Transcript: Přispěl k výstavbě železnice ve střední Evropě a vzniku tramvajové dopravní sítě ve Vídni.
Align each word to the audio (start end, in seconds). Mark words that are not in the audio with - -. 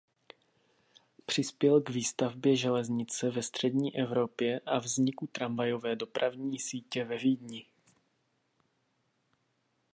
Přispěl 1.25 1.81
k 1.81 1.89
výstavbě 1.89 2.55
železnice 2.55 3.29
ve 3.29 3.41
střední 3.41 3.97
Evropě 3.99 4.59
a 4.59 4.79
vzniku 4.79 5.27
tramvajové 5.27 5.95
dopravní 5.95 6.59
sítě 6.59 7.03
ve 7.03 7.17
Vídni. 7.17 7.65